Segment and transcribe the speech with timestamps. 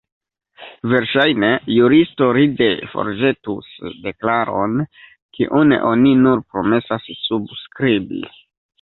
[0.93, 3.69] Verŝajne juristo ride forĵetus
[4.09, 4.83] deklaron,
[5.39, 8.29] kiun oni nur promesas subskribi.